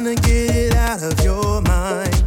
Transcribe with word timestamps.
Trying 0.00 0.16
to 0.16 0.22
get 0.22 0.56
it 0.56 0.74
out 0.76 1.02
of 1.02 1.22
your 1.22 1.60
mind. 1.60 2.24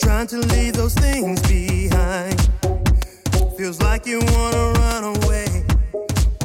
Trying 0.00 0.26
to 0.28 0.38
leave 0.38 0.72
those 0.72 0.94
things 0.94 1.42
behind. 1.42 2.40
Feels 3.58 3.82
like 3.82 4.06
you 4.06 4.20
wanna 4.32 4.72
run 4.80 5.04
away 5.16 5.66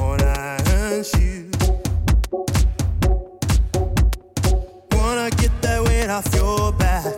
on 0.02 0.21
iron 0.21 1.05
shoes. 1.05 1.56
Wanna 4.92 5.29
get 5.38 5.53
that 5.62 5.81
weight 5.85 6.10
off 6.10 6.28
your 6.35 6.74
back. 6.74 7.15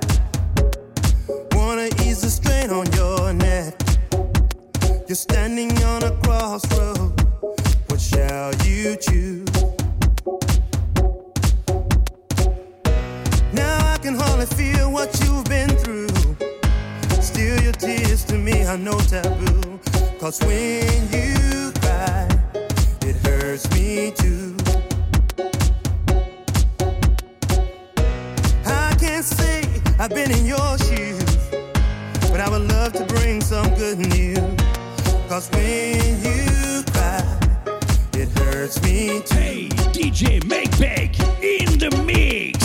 Wanna 1.54 1.90
ease 2.06 2.22
the 2.22 2.30
strain 2.30 2.70
on 2.70 2.86
your 2.94 3.34
neck. 3.34 3.74
You're 5.08 5.16
standing 5.16 5.72
on 5.86 6.04
a 6.04 6.12
crossroad. 6.22 7.20
What 7.88 8.00
shall 8.00 8.54
you 8.64 8.96
choose? 8.98 9.45
To 18.36 18.42
me 18.42 18.66
are 18.66 18.78
no 18.78 19.00
taboo. 19.00 19.80
Cause 20.20 20.42
when 20.42 21.08
you 21.10 21.72
cry, 21.80 22.28
it 23.02 23.16
hurts 23.26 23.72
me 23.72 24.12
too. 24.12 24.58
I 28.66 28.94
can't 29.00 29.24
say 29.24 29.64
I've 29.98 30.10
been 30.10 30.32
in 30.32 30.46
your 30.46 30.78
shoes, 30.80 31.38
but 32.30 32.42
I 32.42 32.50
would 32.50 32.68
love 32.68 32.92
to 33.00 33.06
bring 33.06 33.40
some 33.40 33.74
good 33.76 34.00
news. 34.00 34.38
Cause 35.30 35.50
when 35.52 36.22
you 36.22 36.84
cry, 36.92 37.24
it 38.16 38.28
hurts 38.40 38.84
me 38.84 39.22
too. 39.22 39.36
Hey, 39.36 39.70
DJ 39.96 40.44
Meg 40.44 40.70
Beg 40.78 41.16
in 41.42 41.80
the 41.80 42.04
mix. 42.06 42.65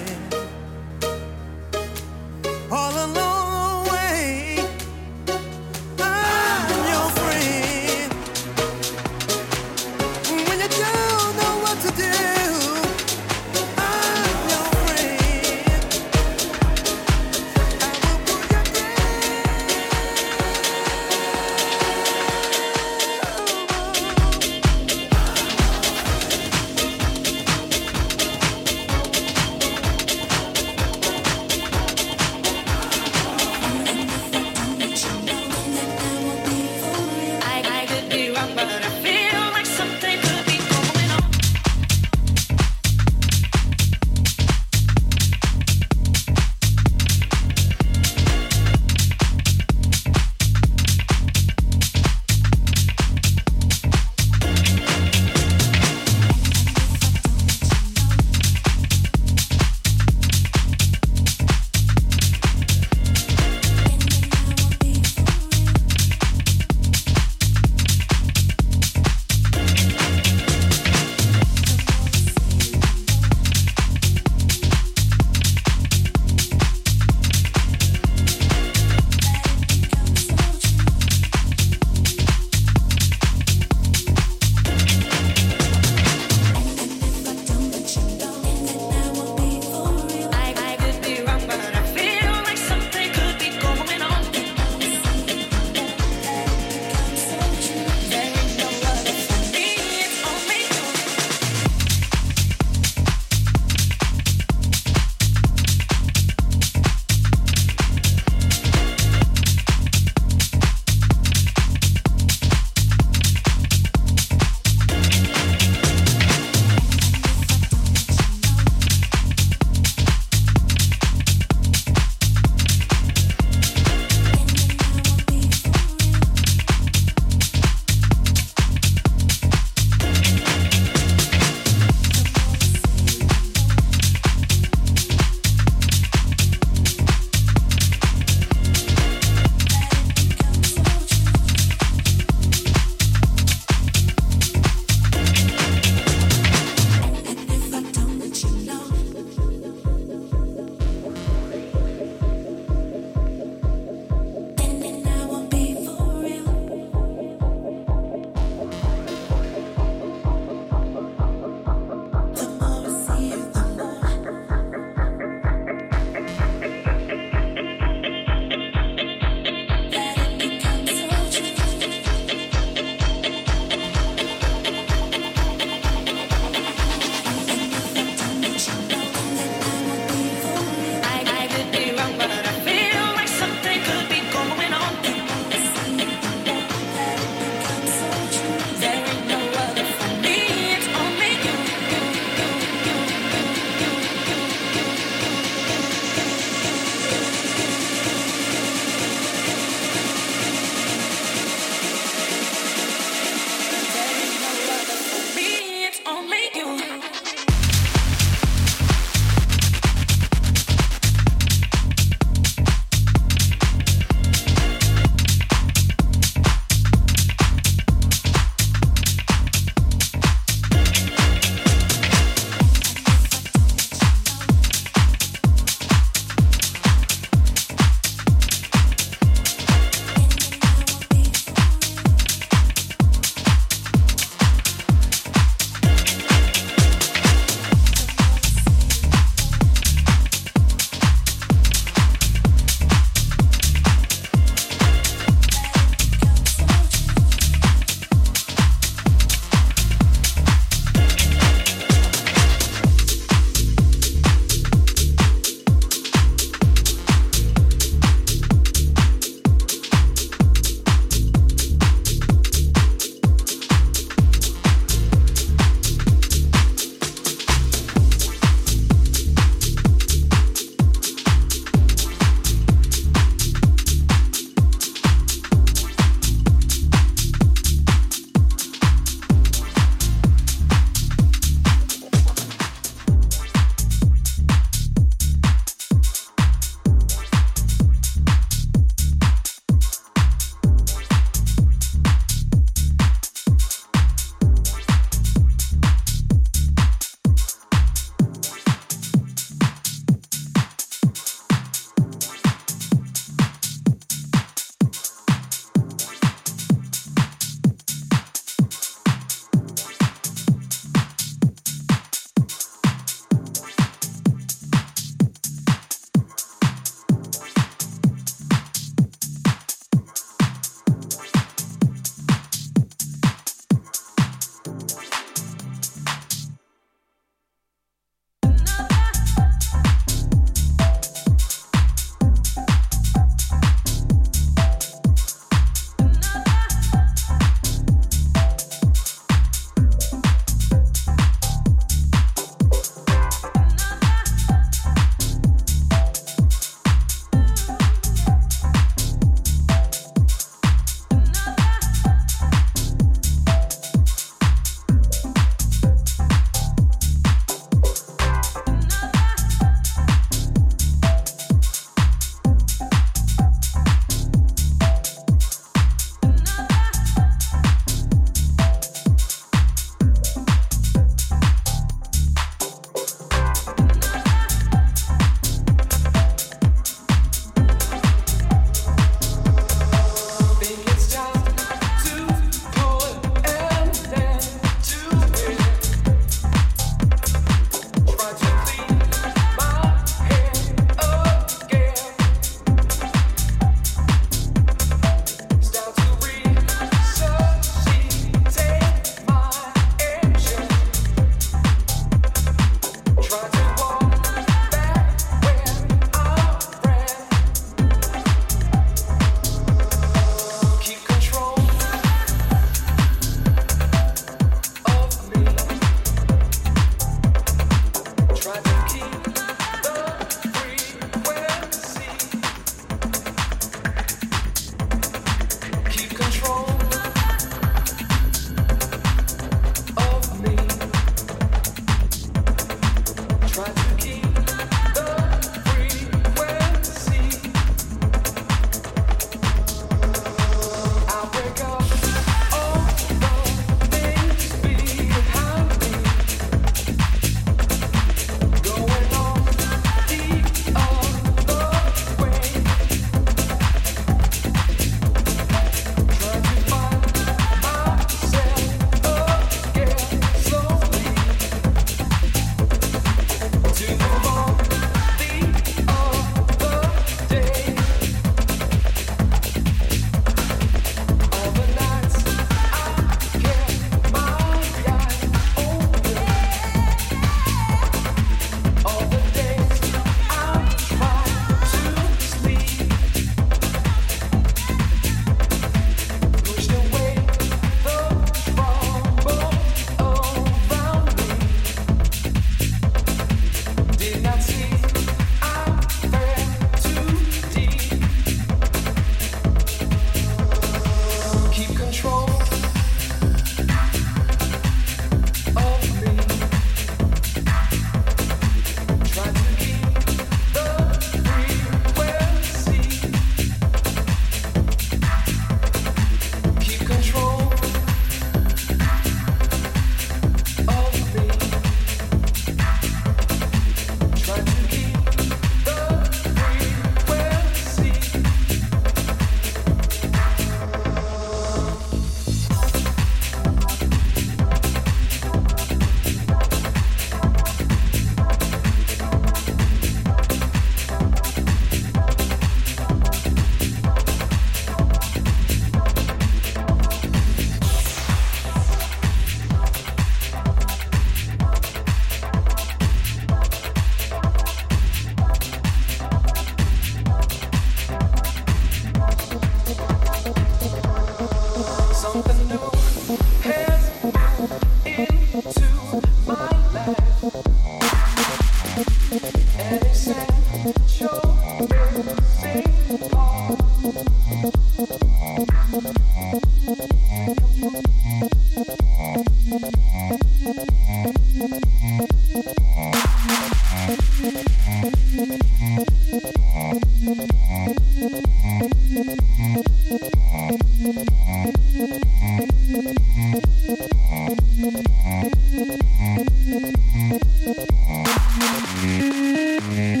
Bye. 599.61 600.00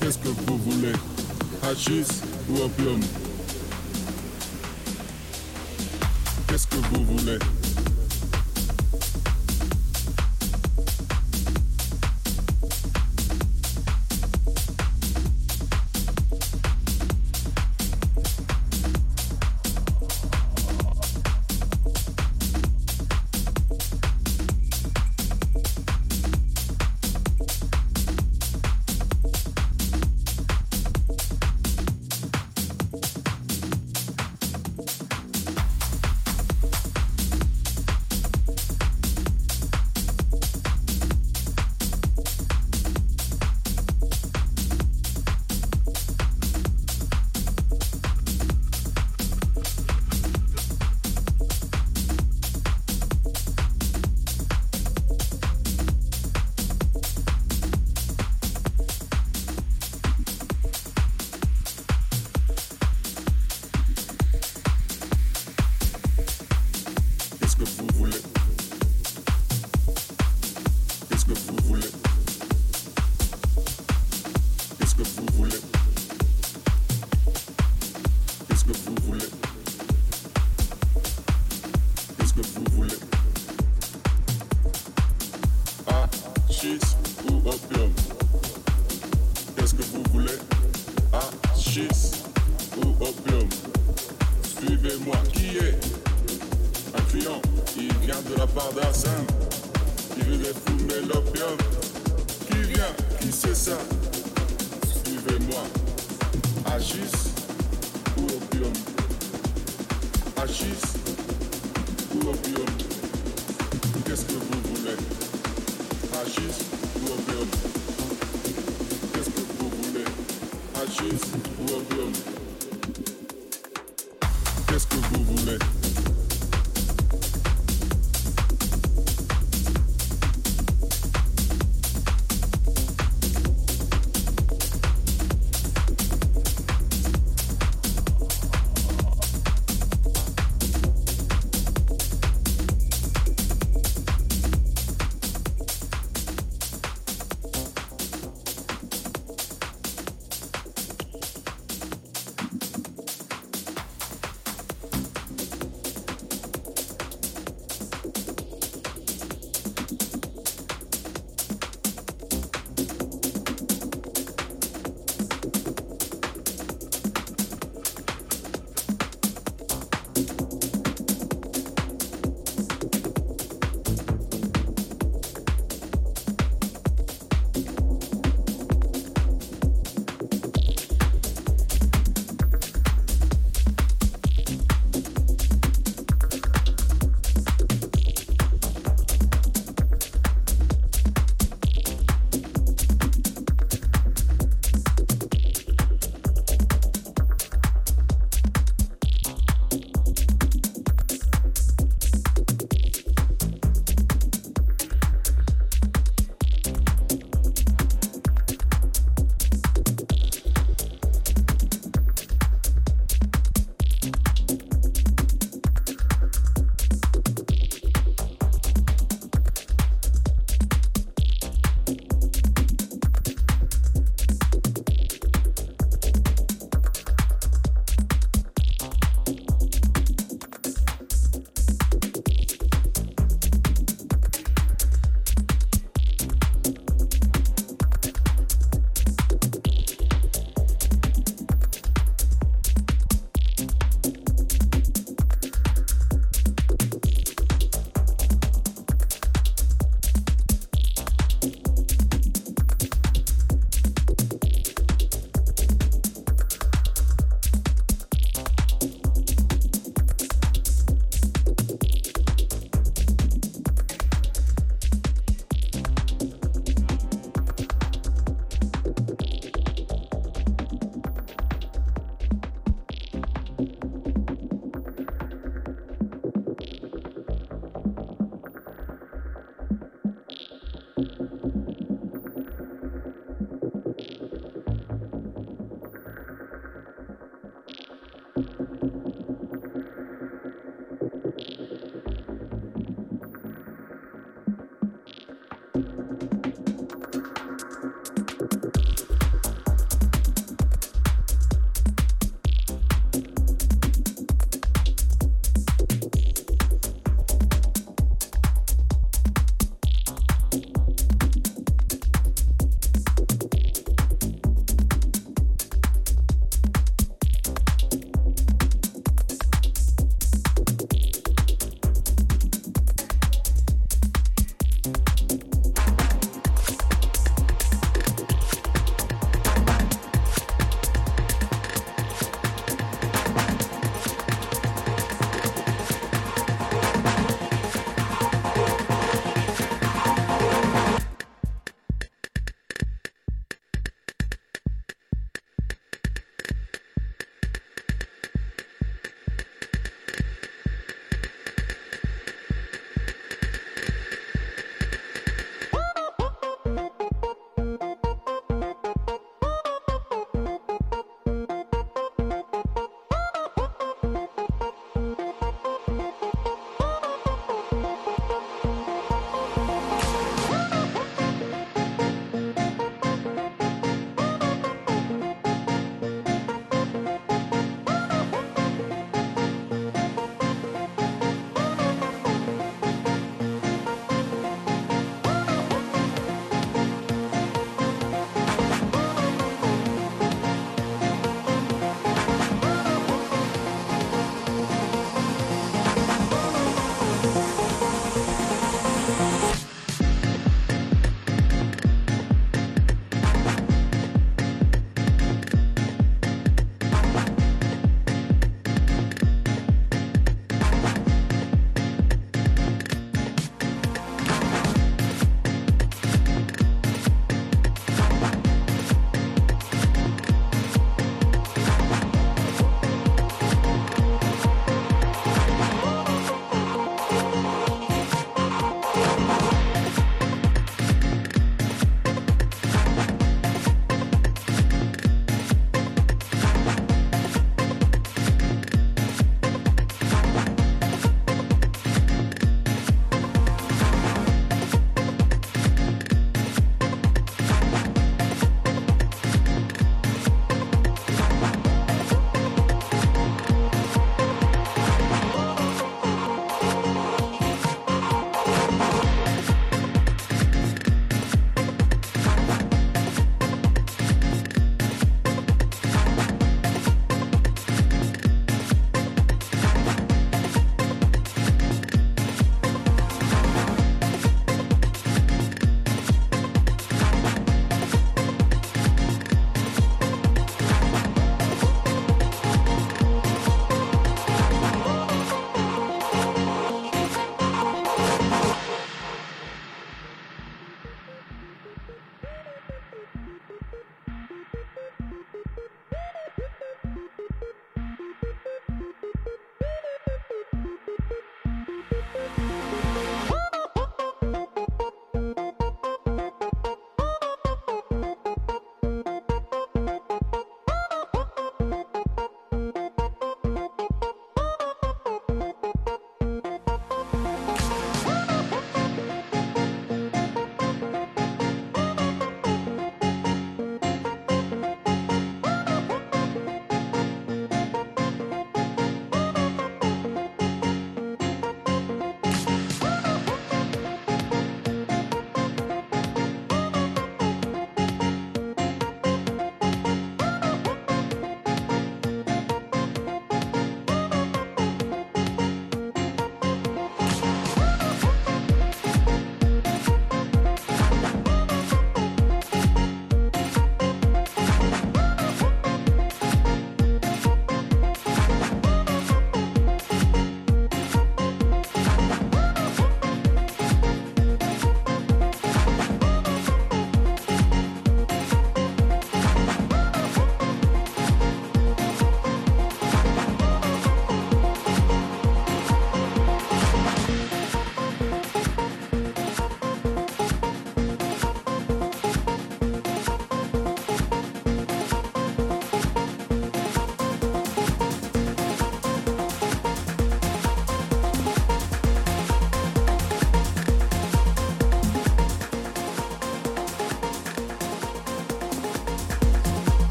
Qu'est-ce 0.00 0.18
que 0.18 0.28
vous 0.28 0.58
voulez? 0.58 0.92
Hachis 1.62 2.04
ou 2.50 2.62
opium? 2.62 3.00